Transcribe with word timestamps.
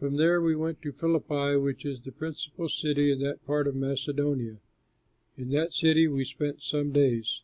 From 0.00 0.16
there 0.16 0.42
we 0.42 0.56
went 0.56 0.82
to 0.82 0.90
Philippi, 0.90 1.54
which 1.56 1.84
is 1.84 2.00
the 2.00 2.10
principal 2.10 2.68
city 2.68 3.12
in 3.12 3.20
that 3.20 3.46
part 3.46 3.68
of 3.68 3.76
Macedonia. 3.76 4.56
In 5.36 5.50
that 5.50 5.72
city 5.74 6.08
we 6.08 6.24
spent 6.24 6.60
some 6.60 6.90
days. 6.90 7.42